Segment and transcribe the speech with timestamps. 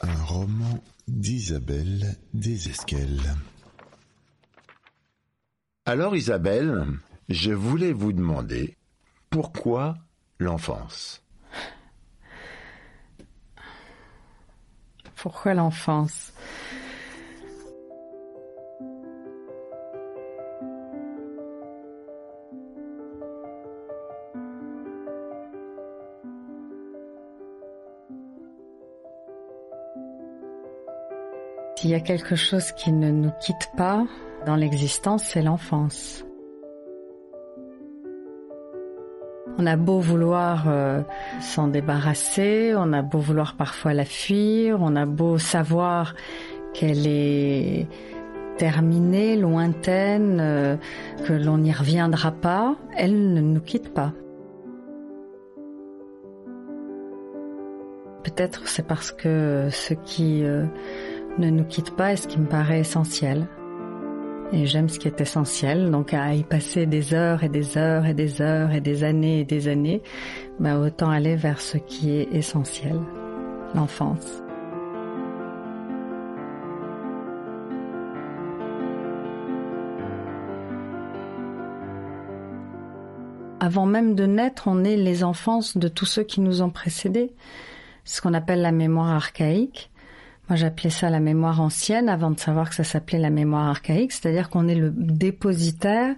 [0.00, 3.34] Un roman d'Isabelle Desesquelles.
[5.86, 6.84] Alors Isabelle,
[7.28, 8.76] je voulais vous demander
[9.30, 9.96] pourquoi
[10.38, 11.22] l'enfance?
[15.16, 16.32] Pourquoi l'enfance?
[31.78, 34.04] S'il y a quelque chose qui ne nous quitte pas
[34.44, 36.24] dans l'existence, c'est l'enfance.
[39.58, 41.02] On a beau vouloir euh,
[41.40, 46.16] s'en débarrasser, on a beau vouloir parfois la fuir, on a beau savoir
[46.74, 47.86] qu'elle est
[48.56, 50.76] terminée, lointaine, euh,
[51.28, 54.12] que l'on n'y reviendra pas, elle ne nous quitte pas.
[58.24, 60.66] Peut-être c'est parce que ce qui euh,
[61.38, 63.46] ne nous quitte pas est ce qui me paraît essentiel.
[64.52, 68.06] Et j'aime ce qui est essentiel, donc à y passer des heures et des heures
[68.06, 70.02] et des heures et des années et des années,
[70.58, 72.98] bah autant aller vers ce qui est essentiel,
[73.74, 74.42] l'enfance.
[83.60, 87.32] Avant même de naître, on est les enfances de tous ceux qui nous ont précédés,
[88.04, 89.90] ce qu'on appelle la mémoire archaïque.
[90.48, 94.12] Moi, j'appelais ça la mémoire ancienne avant de savoir que ça s'appelait la mémoire archaïque,
[94.12, 96.14] c'est-à-dire qu'on est le dépositaire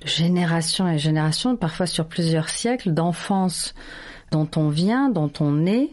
[0.00, 3.74] de génération et génération, parfois sur plusieurs siècles, d'enfance
[4.30, 5.90] dont on vient, dont on est,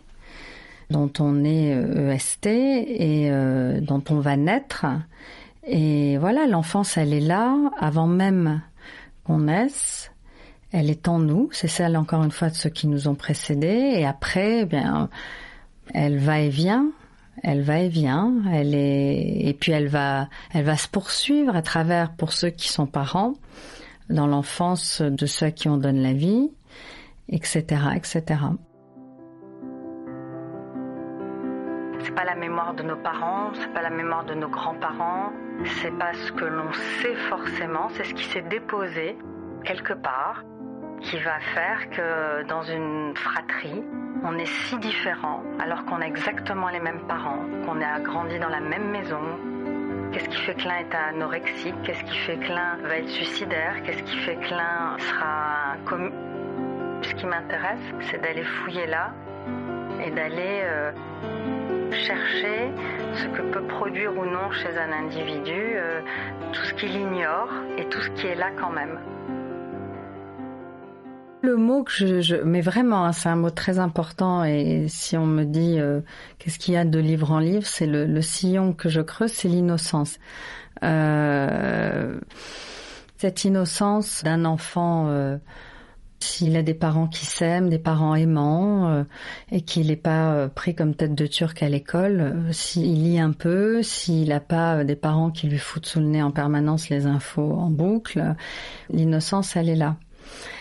[0.90, 4.86] dont on est EST et euh, dont on va naître.
[5.66, 8.62] Et voilà, l'enfance, elle est là avant même
[9.26, 10.12] qu'on naisse.
[10.72, 13.94] Elle est en nous, c'est celle encore une fois de ceux qui nous ont précédés.
[13.96, 15.10] Et après, eh bien,
[15.94, 16.88] elle va et vient,
[17.42, 21.62] elle va et vient, elle est et puis elle va elle va se poursuivre à
[21.62, 23.34] travers pour ceux qui sont parents
[24.10, 26.52] dans l'enfance de ceux qui ont donné la vie,
[27.30, 27.64] etc.,
[27.96, 28.24] etc.
[32.00, 35.32] C'est pas la mémoire de nos parents, c'est pas la mémoire de nos grands-parents,
[35.82, 36.72] c'est pas ce que l'on
[37.02, 39.18] sait forcément, c'est ce qui s'est déposé
[39.64, 40.44] quelque part
[41.04, 43.84] qui va faire que dans une fratrie,
[44.24, 48.50] on est si différents alors qu'on a exactement les mêmes parents, qu'on a grandi dans
[48.50, 49.22] la même maison.
[50.12, 53.82] Qu'est-ce qui fait que l'un est anorexique Qu'est-ce qui fait que l'un va être suicidaire
[53.84, 56.12] Qu'est-ce qui fait que l'un sera comme
[57.02, 59.12] Ce qui m'intéresse, c'est d'aller fouiller là
[60.06, 60.92] et d'aller euh,
[61.92, 62.72] chercher
[63.16, 66.02] ce que peut produire ou non chez un individu euh,
[66.52, 69.00] tout ce qu'il ignore et tout ce qui est là quand même.
[71.44, 74.44] Le mot que je, je mais vraiment, hein, c'est un mot très important.
[74.46, 76.00] Et si on me dit euh,
[76.40, 79.32] qu'est-ce qu'il y a de livre en livre, c'est le, le, sillon que je creuse,
[79.32, 80.20] c'est l'innocence.
[80.84, 82.18] Euh,
[83.18, 85.38] cette innocence d'un enfant, euh,
[86.24, 89.04] s'il a des parents qui s'aiment, des parents aimants, euh,
[89.52, 93.20] et qu'il n'est pas euh, pris comme tête de turc à l'école, euh, s'il lit
[93.20, 96.90] un peu, s'il n'a pas des parents qui lui foutent sous le nez en permanence
[96.90, 98.36] les infos en boucle,
[98.90, 99.98] l'innocence, elle est là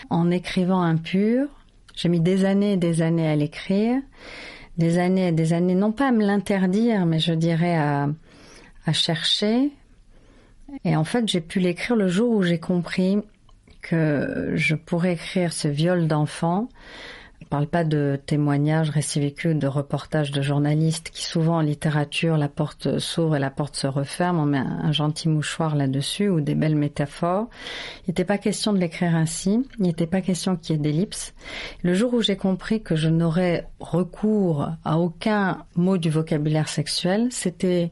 [0.09, 1.47] en écrivant impur.
[1.95, 4.01] J'ai mis des années et des années à l'écrire,
[4.77, 8.07] des années et des années, non pas à me l'interdire, mais je dirais à,
[8.91, 9.71] chercher.
[10.83, 13.19] Et en fait, j'ai pu l'écrire le jour où j'ai compris
[13.81, 16.69] que je pourrais écrire ce viol d'enfant
[17.53, 22.97] parle pas de témoignages réciviques, de reportages de journalistes qui souvent en littérature la porte
[22.97, 26.55] s'ouvre et la porte se referme, on met un, un gentil mouchoir là-dessus ou des
[26.55, 27.47] belles métaphores.
[28.07, 31.35] Il n'était pas question de l'écrire ainsi, il n'était pas question qu'il y ait d'ellipse.
[31.83, 37.27] Le jour où j'ai compris que je n'aurais recours à aucun mot du vocabulaire sexuel,
[37.29, 37.91] c'était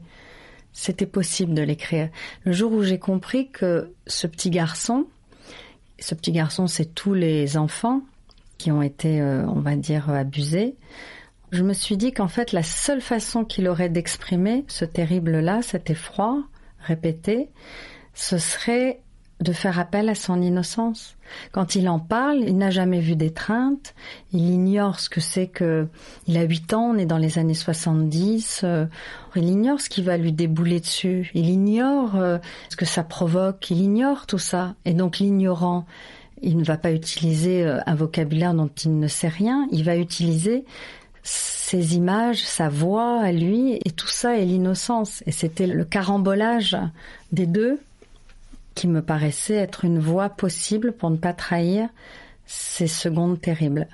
[0.72, 2.08] c'était possible de l'écrire.
[2.42, 5.06] Le jour où j'ai compris que ce petit garçon,
[6.00, 8.02] ce petit garçon, c'est tous les enfants
[8.62, 10.76] qui ont été, euh, on va dire, abusés,
[11.50, 15.90] je me suis dit qu'en fait, la seule façon qu'il aurait d'exprimer ce terrible-là, cet
[15.90, 16.44] effroi
[16.78, 17.50] répété,
[18.14, 19.00] ce serait
[19.40, 21.16] de faire appel à son innocence.
[21.50, 23.96] Quand il en parle, il n'a jamais vu d'étreinte,
[24.32, 25.88] il ignore ce que c'est que,
[26.28, 28.86] il a 8 ans, on est dans les années 70, euh,
[29.34, 32.38] il ignore ce qui va lui débouler dessus, il ignore euh,
[32.68, 34.76] ce que ça provoque, il ignore tout ça.
[34.84, 35.84] Et donc l'ignorant,
[36.42, 39.96] il ne va pas utiliser euh, un vocabulaire dont il ne sait rien, il va
[39.96, 40.64] utiliser
[41.22, 45.22] ses images, sa voix à lui, et tout ça est l'innocence.
[45.26, 46.76] Et c'était le carambolage
[47.30, 47.80] des deux
[48.74, 51.88] qui me paraissait être une voie possible pour ne pas trahir
[52.46, 53.86] ces secondes terribles,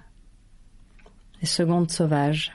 [1.41, 2.53] les secondes sauvages.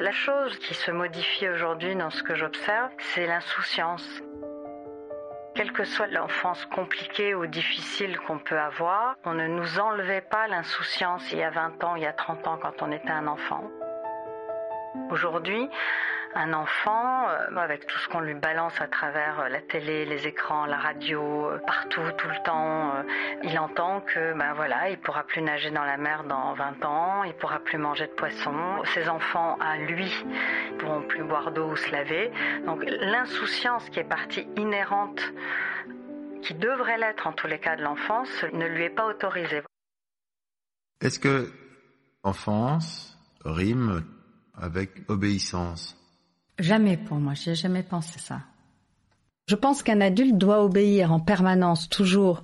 [0.00, 4.04] La chose qui se modifie aujourd'hui dans ce que j'observe, c'est l'insouciance.
[5.54, 10.48] Quelle que soit l'enfance compliquée ou difficile qu'on peut avoir, on ne nous enlevait pas
[10.48, 13.28] l'insouciance il y a 20 ans, il y a 30 ans quand on était un
[13.28, 13.62] enfant.
[15.10, 15.70] Aujourd'hui,
[16.34, 20.26] un enfant, euh, avec tout ce qu'on lui balance à travers euh, la télé, les
[20.26, 22.92] écrans, la radio, euh, partout, tout le temps,
[23.42, 27.24] il entend que ben voilà, il pourra plus nager dans la mer dans 20 ans,
[27.24, 30.12] il pourra plus manger de poisson, ses enfants à lui
[30.78, 32.30] pourront plus boire d'eau ou se laver.
[32.66, 35.20] Donc l'insouciance qui est partie inhérente
[36.42, 39.62] qui devrait l'être en tous les cas de l'enfance ne lui est pas autorisée.
[41.00, 41.50] Est-ce que
[42.22, 44.04] enfance rime
[44.56, 46.03] avec obéissance?
[46.58, 48.40] Jamais pour moi, j'ai jamais pensé ça.
[49.46, 52.42] Je pense qu'un adulte doit obéir en permanence, toujours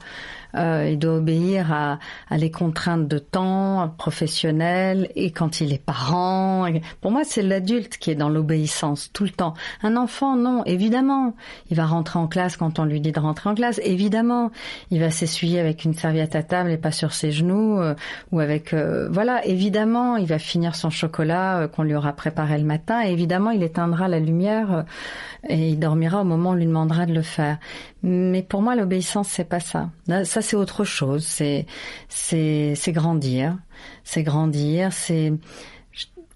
[0.55, 1.99] euh, il doit obéir à,
[2.29, 6.67] à les contraintes de temps professionnelles et quand il est parent.
[7.01, 9.55] Pour moi, c'est l'adulte qui est dans l'obéissance tout le temps.
[9.83, 11.35] Un enfant, non, évidemment.
[11.71, 14.51] Il va rentrer en classe quand on lui dit de rentrer en classe, évidemment.
[14.91, 17.95] Il va s'essuyer avec une serviette à table et pas sur ses genoux euh,
[18.33, 22.65] ou avec euh, voilà, évidemment, il va finir son chocolat qu'on lui aura préparé le
[22.65, 23.01] matin.
[23.01, 24.85] Évidemment, il éteindra la lumière
[25.49, 27.59] et il dormira au moment où on lui demandera de le faire.
[28.03, 29.61] Mais pour moi, l'obéissance, c'est pas.
[29.61, 29.91] Ça,
[30.43, 31.25] c'est autre chose.
[31.25, 31.67] C'est,
[32.09, 33.57] c'est, grandir.
[34.05, 34.93] C'est grandir.
[34.93, 35.33] C'est,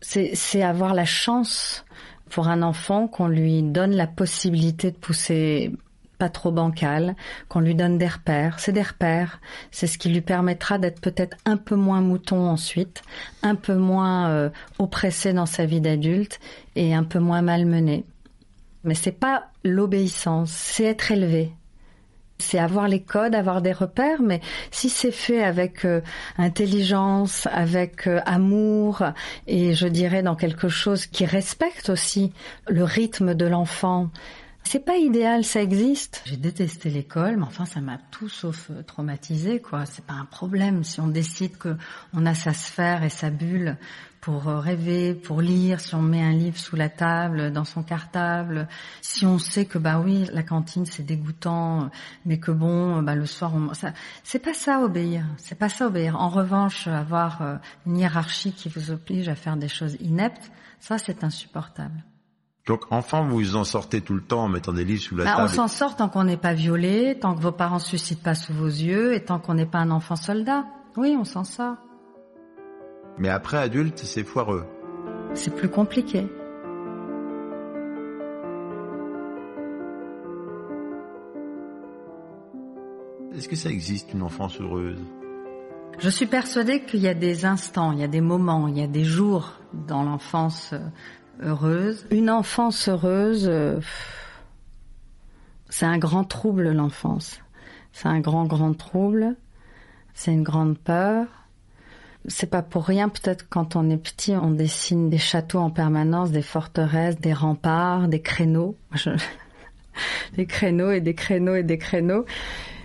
[0.01, 1.85] c'est avoir la chance
[2.31, 5.73] pour un enfant qu'on lui donne la possibilité de pousser
[6.19, 7.17] pas trop bancal,
[7.49, 8.59] qu'on lui donne des repères.
[8.59, 9.41] C'est des repères.
[9.71, 13.03] C'est ce qui lui permettra d'être peut-être un peu moins mouton ensuite,
[13.43, 16.41] un peu moins euh, oppressé dans sa vie d'adulte
[16.77, 18.05] et un peu moins malmené.
[18.85, 21.53] Mais c'est pas l'obéissance, c'est être élevé.
[22.39, 24.41] C'est avoir les codes, avoir des repères, mais
[24.71, 26.01] si c'est fait avec euh,
[26.37, 29.05] intelligence, avec euh, amour,
[29.47, 32.33] et je dirais dans quelque chose qui respecte aussi
[32.69, 34.11] le rythme de l'enfant,
[34.65, 36.23] c'est pas idéal, ça existe.
[36.25, 39.87] J'ai détesté l'école, mais enfin ça m'a tout sauf euh, traumatisé quoi.
[39.87, 41.77] C'est pas un problème si on décide que
[42.15, 43.77] on a sa sphère et sa bulle
[44.25, 47.83] pour euh, rêver, pour lire, si on met un livre sous la table, dans son
[47.83, 48.69] cartable,
[49.03, 51.91] si on sait que bah oui, la cantine c'est dégoûtant,
[52.25, 53.93] mais que bon, bah le soir on ça
[54.23, 56.19] c'est pas ça obéir, c'est pas ça obéir.
[56.19, 57.57] En revanche, avoir euh,
[57.87, 60.51] une hiérarchie qui vous oblige à faire des choses ineptes,
[60.81, 62.03] ça c'est insupportable.
[62.67, 65.25] Donc enfant, vous vous en sortez tout le temps en mettant des livres sous la
[65.25, 65.43] bah, table.
[65.45, 68.35] On s'en sort tant qu'on n'est pas violé, tant que vos parents se suicident pas
[68.35, 70.65] sous vos yeux et tant qu'on n'est pas un enfant soldat.
[70.97, 71.77] Oui, on s'en sort.
[73.19, 74.67] Mais après adulte, c'est foireux.
[75.35, 76.27] C'est plus compliqué.
[83.37, 85.01] Est-ce que ça existe une enfance heureuse?
[85.99, 88.83] Je suis persuadée qu'il y a des instants, il y a des moments, il y
[88.83, 90.75] a des jours dans l'enfance
[91.41, 92.07] heureuse.
[92.11, 93.81] Une enfance heureuse, euh,
[95.69, 97.41] c'est un grand trouble l'enfance.
[97.93, 99.37] C'est un grand grand trouble.
[100.15, 101.27] C'est une grande peur
[102.27, 106.31] c'est pas pour rien, peut-être quand on est petit, on dessine des châteaux en permanence,
[106.31, 108.77] des forteresses, des remparts, des créneaux.
[110.37, 112.25] des créneaux et des créneaux et des créneaux.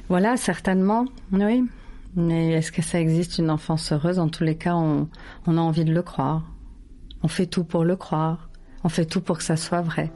[0.09, 1.63] Voilà, certainement, oui.
[2.15, 4.19] Mais est-ce que ça existe une enfance heureuse?
[4.19, 5.07] En tous les cas, on,
[5.45, 6.43] on a envie de le croire.
[7.23, 8.49] On fait tout pour le croire.
[8.83, 10.11] On fait tout pour que ça soit vrai.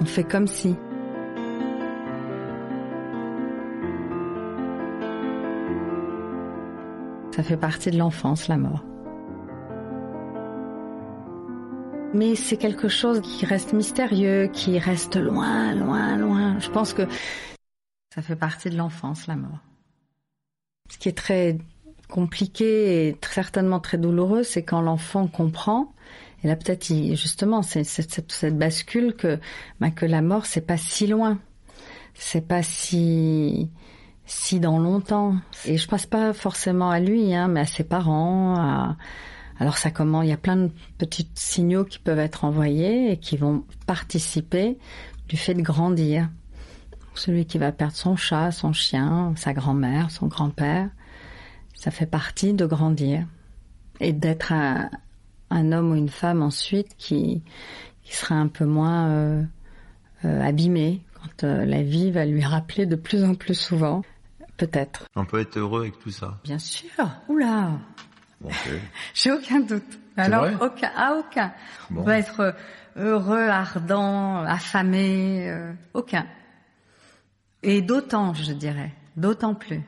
[0.00, 0.76] On fait comme si.
[7.40, 8.84] Ça fait partie de l'enfance, la mort.
[12.12, 16.58] Mais c'est quelque chose qui reste mystérieux, qui reste loin, loin, loin.
[16.58, 17.08] Je pense que
[18.14, 19.60] ça fait partie de l'enfance, la mort.
[20.90, 21.56] Ce qui est très
[22.10, 25.94] compliqué et certainement très douloureux, c'est quand l'enfant comprend,
[26.44, 29.38] et là peut-être justement c'est cette, cette, bascule que,
[29.80, 31.38] bah, que la mort c'est pas si loin,
[32.12, 33.70] c'est pas si
[34.30, 35.34] si dans longtemps.
[35.64, 38.94] Et je passe pas forcément à lui, hein, mais à ses parents.
[39.58, 43.16] Alors ça comment Il y a plein de petits signaux qui peuvent être envoyés et
[43.16, 44.78] qui vont participer
[45.28, 46.28] du fait de grandir.
[47.14, 50.88] celui qui va perdre son chat, son chien, sa grand-mère, son grand-père.
[51.74, 53.26] Ça fait partie de grandir
[54.00, 54.90] et d'être un,
[55.50, 57.42] un, homme ou une femme ensuite qui,
[58.02, 59.42] qui sera un peu moins euh,
[60.24, 64.02] euh, abîmé quand euh, la vie va lui rappeler de plus en plus souvent,
[64.60, 65.06] peut-être.
[65.16, 66.38] On peut être heureux avec tout ça.
[66.44, 66.90] Bien sûr.
[67.28, 67.72] Oula.
[68.40, 68.50] Bon.
[69.14, 69.98] J'ai aucun doute.
[70.16, 71.52] Alors aucun, ah aucun.
[71.88, 72.02] Bon.
[72.02, 72.54] On peut être
[72.96, 76.26] heureux, ardent, affamé, euh, aucun.
[77.62, 79.82] Et d'autant, je dirais, d'autant plus.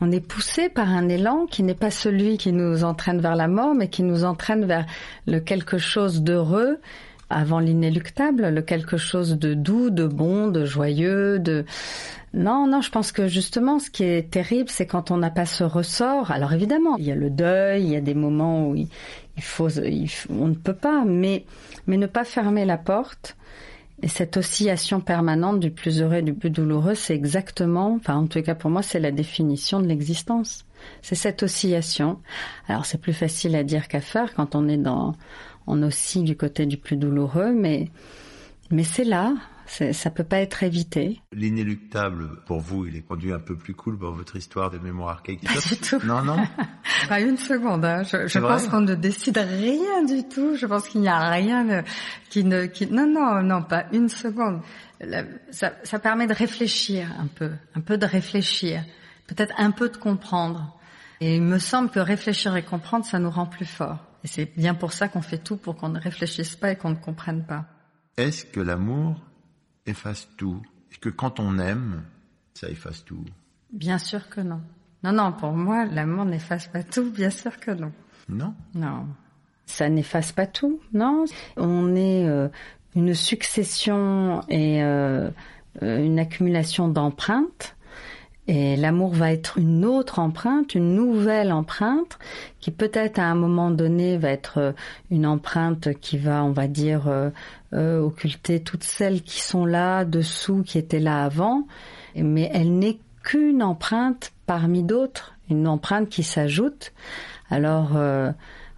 [0.00, 3.46] On est poussé par un élan qui n'est pas celui qui nous entraîne vers la
[3.46, 4.86] mort, mais qui nous entraîne vers
[5.28, 6.80] le quelque chose d'heureux
[7.32, 11.64] avant l'inéluctable, le quelque chose de doux, de bon, de joyeux, de
[12.34, 15.44] non, non, je pense que justement, ce qui est terrible, c'est quand on n'a pas
[15.44, 16.30] ce ressort.
[16.30, 18.88] Alors évidemment, il y a le deuil, il y a des moments où il,
[19.42, 19.68] faut-
[20.30, 21.44] on ne peut pas, mais
[21.86, 23.36] mais ne pas fermer la porte.
[24.04, 28.26] Et cette oscillation permanente du plus heureux et du plus douloureux, c'est exactement, enfin en
[28.26, 30.64] tout cas pour moi, c'est la définition de l'existence.
[31.02, 32.18] C'est cette oscillation.
[32.66, 35.14] Alors c'est plus facile à dire qu'à faire quand on est dans,
[35.66, 37.90] on oscille du côté du plus douloureux, mais
[38.70, 39.34] mais c'est là,
[39.66, 41.20] ça peut pas être évité.
[41.32, 45.10] L'inéluctable, pour vous, il est conduit un peu plus cool dans votre histoire de mémoire
[45.10, 45.42] archaïque.
[45.44, 45.98] Pas du tout.
[46.04, 46.36] Non, non.
[47.08, 47.84] Pas une seconde.
[47.84, 48.02] Hein.
[48.02, 50.56] Je, pense qu'on ne décide rien du tout.
[50.56, 51.84] Je pense qu'il n'y a rien
[52.30, 54.62] qui ne, qui non, non, non, pas une seconde.
[55.00, 58.82] La- ça, ça permet de réfléchir un peu, un peu de réfléchir,
[59.26, 60.78] peut-être un peu de comprendre.
[61.20, 63.98] Et il me semble que réfléchir et comprendre, ça nous rend plus forts.
[64.24, 66.90] Et c'est bien pour ça qu'on fait tout pour qu'on ne réfléchisse pas et qu'on
[66.90, 67.66] ne comprenne pas.
[68.16, 69.20] Est-ce que l'amour
[69.86, 70.62] efface tout
[70.92, 72.02] Et que quand on aime,
[72.54, 73.24] ça efface tout?
[73.72, 74.60] Bien sûr que non.
[75.02, 77.10] Non, non, pour moi, l'amour n'efface pas tout.
[77.10, 77.92] Bien sûr que non.
[78.28, 78.54] Non?
[78.74, 79.08] Non.
[79.66, 81.24] Ça n'efface pas tout, non?
[81.56, 82.48] On est euh,
[82.94, 85.30] une succession et euh,
[85.82, 87.76] euh, une accumulation d'empreintes.
[88.48, 92.18] Et l'amour va être une autre empreinte, une nouvelle empreinte,
[92.58, 94.72] qui peut-être à un moment donné va être euh,
[95.10, 97.30] une empreinte qui va, on va dire, euh,
[97.72, 101.66] euh, occulter toutes celles qui sont là dessous, qui étaient là avant.
[102.16, 106.92] Mais elle n'est qu'une empreinte parmi d'autres, une empreinte qui s'ajoute.
[107.50, 108.32] Alors, euh,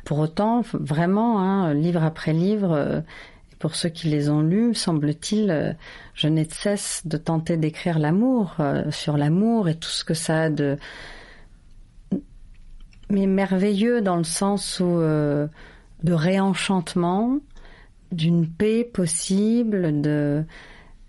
[0.05, 3.01] pour autant, vraiment, hein, livre après livre, euh,
[3.65, 5.73] pour ceux qui les ont lus, semble-t-il, euh,
[6.13, 10.13] je n'ai de cesse de tenter d'écrire l'amour, euh, sur l'amour et tout ce que
[10.13, 10.77] ça a de...
[13.09, 15.47] Mais merveilleux dans le sens où euh,
[16.03, 17.39] de réenchantement,
[18.13, 20.45] d'une paix possible, de...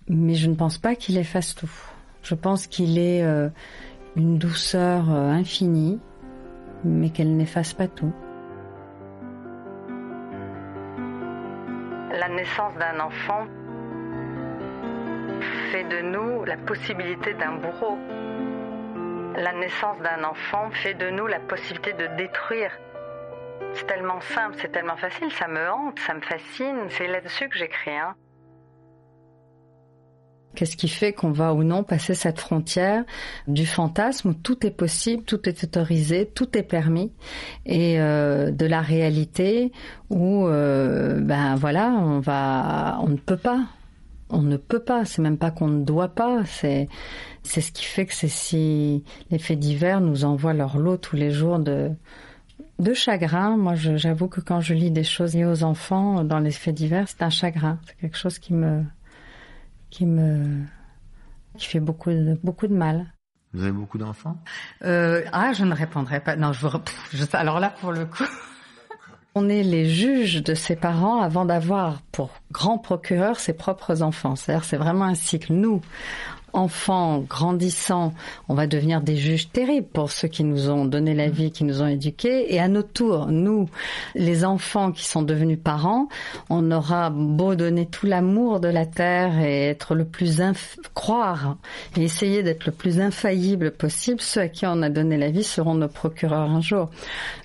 [0.07, 1.73] mais je ne pense pas qu'il efface tout.
[2.23, 3.21] Je pense qu'il est
[4.15, 5.99] une douceur infinie,
[6.85, 8.13] mais qu'elle n'efface pas tout.
[12.17, 13.45] La naissance d'un enfant
[15.71, 17.97] fait de nous la possibilité d'un bourreau.
[19.35, 22.71] La naissance d'un enfant fait de nous la possibilité de détruire.
[23.73, 27.57] C'est tellement simple, c'est tellement facile, ça me hante, ça me fascine, c'est là-dessus que
[27.57, 27.97] j'écris.
[27.97, 28.15] Hein.
[30.55, 33.03] Qu'est-ce qui fait qu'on va ou non passer cette frontière
[33.47, 37.11] du fantasme où tout est possible, tout est autorisé, tout est permis,
[37.65, 39.71] et euh, de la réalité
[40.09, 43.65] où, euh, ben voilà, on va, on ne peut pas,
[44.29, 45.05] on ne peut pas.
[45.05, 46.43] C'est même pas qu'on ne doit pas.
[46.45, 46.87] C'est,
[47.43, 51.15] c'est ce qui fait que c'est si les faits divers nous envoient leur lot tous
[51.15, 51.91] les jours de
[52.79, 53.57] de chagrin.
[53.57, 57.07] Moi, j'avoue que quand je lis des choses liées aux enfants dans les faits divers,
[57.07, 57.79] c'est un chagrin.
[57.85, 58.83] C'est quelque chose qui me
[59.95, 60.61] qui me
[61.57, 63.05] qui fait beaucoup de, beaucoup de mal.
[63.53, 64.35] Vous avez beaucoup d'enfants?
[64.83, 66.35] Euh, ah, je ne répondrai pas.
[66.35, 66.77] Non, je vous.
[67.13, 68.25] je- alors là, pour le coup.
[69.35, 74.35] On est les juges de ses parents avant d'avoir pour grand procureur ses propres enfants.
[74.35, 75.53] C'est-à-dire, c'est vraiment un cycle.
[75.53, 75.81] Nous,
[76.55, 78.13] enfants grandissants,
[78.49, 81.63] on va devenir des juges terribles pour ceux qui nous ont donné la vie, qui
[81.63, 82.53] nous ont éduqués.
[82.53, 83.69] Et à notre tour, nous,
[84.15, 86.07] les enfants qui sont devenus parents,
[86.49, 90.41] on aura beau donner tout l'amour de la terre et être le plus
[90.93, 91.57] croire
[91.97, 95.43] et essayer d'être le plus infaillible possible, ceux à qui on a donné la vie
[95.43, 96.89] seront nos procureurs un jour.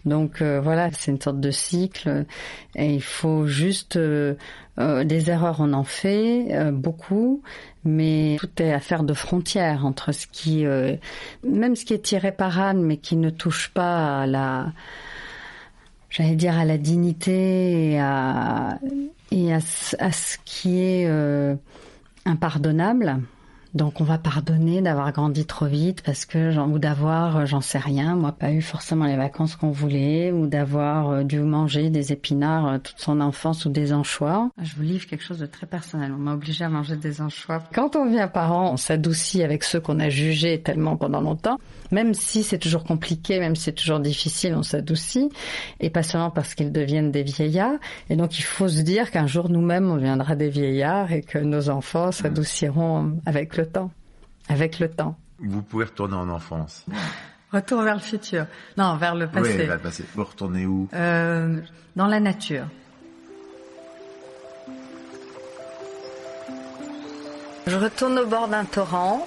[0.05, 2.25] Donc euh, voilà, c'est une sorte de cycle
[2.77, 4.35] et il faut juste euh,
[4.81, 7.43] euh, des erreurs on en fait euh, beaucoup,
[7.85, 10.97] mais tout est de frontières entre ce qui, euh,
[11.45, 14.73] même ce qui est irréparable, mais qui ne touche pas à la,
[16.11, 18.79] j'allais dire à la dignité et à,
[19.31, 19.59] et à,
[19.99, 21.55] à ce qui est euh,
[22.25, 23.21] impardonnable.
[23.73, 27.79] Donc on va pardonner d'avoir grandi trop vite parce que ou d'avoir euh, j'en sais
[27.79, 32.11] rien, moi pas eu forcément les vacances qu'on voulait ou d'avoir euh, dû manger des
[32.11, 34.51] épinards euh, toute son enfance ou des anchois.
[34.61, 36.13] Je vous livre quelque chose de très personnel.
[36.13, 37.63] On m'a obligé à manger des anchois.
[37.73, 41.59] Quand on devient parent, on s'adoucit avec ceux qu'on a jugés tellement pendant longtemps.
[41.93, 45.29] Même si c'est toujours compliqué, même si c'est toujours difficile, on s'adoucit.
[45.79, 47.79] Et pas seulement parce qu'ils deviennent des vieillards.
[48.09, 51.39] Et donc il faut se dire qu'un jour nous-mêmes on viendra des vieillards et que
[51.39, 53.91] nos enfants s'adouciront avec le temps.
[54.49, 55.17] Avec le temps.
[55.39, 56.85] Vous pouvez retourner en enfance.
[57.53, 58.47] Retour vers le futur.
[58.77, 59.51] Non, vers le passé.
[59.59, 60.05] Oui, vers le passé.
[60.15, 60.89] Vous retournez où?
[60.95, 61.61] Euh,
[61.97, 62.67] Dans la nature.
[67.67, 69.27] Je retourne au bord d'un torrent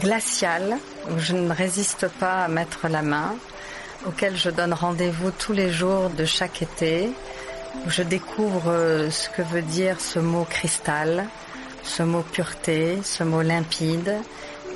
[0.00, 0.76] glacial
[1.10, 3.34] où je ne résiste pas à mettre la main,
[4.06, 7.10] auquel je donne rendez-vous tous les jours de chaque été,
[7.86, 11.26] où je découvre ce que veut dire ce mot cristal,
[11.84, 14.14] ce mot pureté, ce mot limpide,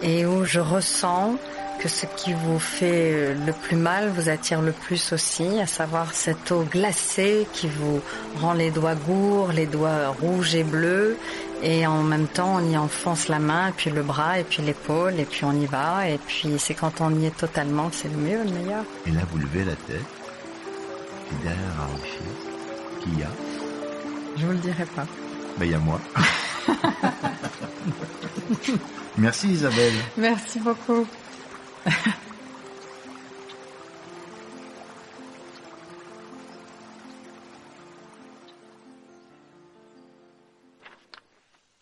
[0.02, 1.36] et où je ressens
[1.78, 5.66] que ce qui vous fait euh, le plus mal vous attire le plus aussi, à
[5.66, 8.00] savoir cette eau glacée qui vous
[8.40, 11.16] rend les doigts gourds, les doigts rouges et bleus,
[11.62, 15.20] et en même temps on y enfonce la main, puis le bras, et puis l'épaule,
[15.20, 18.08] et puis on y va, et puis c'est quand on y est totalement que c'est
[18.08, 18.84] le mieux, le meilleur.
[19.06, 20.02] Et là vous levez la tête,
[21.30, 23.30] et derrière un rocher, qui y a?
[24.36, 25.06] Je vous le dirai pas.
[25.58, 26.00] Ben il y a moi.
[29.18, 29.94] Merci Isabelle.
[30.16, 31.06] Merci beaucoup.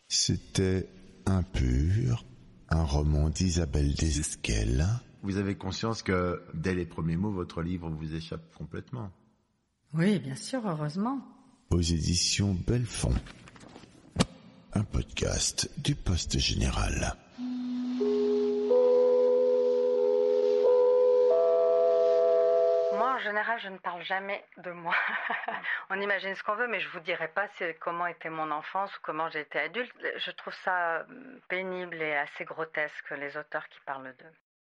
[0.09, 0.89] C'était
[1.27, 2.25] Impur,
[2.69, 4.87] un roman d'Isabelle Desesquelles.
[5.23, 9.11] Vous avez conscience que dès les premiers mots, votre livre vous échappe complètement.
[9.95, 11.21] Oui, bien sûr, heureusement.
[11.71, 13.15] Aux éditions Belfond.
[14.77, 17.15] Un podcast du Poste Général.
[22.93, 24.95] Moi, en général, je ne parle jamais de moi.
[25.91, 27.49] On imagine ce qu'on veut, mais je vous dirai pas
[27.81, 29.91] comment était mon enfance ou comment été adulte.
[30.19, 31.07] Je trouve ça
[31.49, 34.46] pénible et assez grotesque les auteurs qui parlent d'eux.